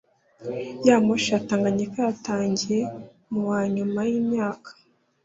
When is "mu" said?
3.31-3.41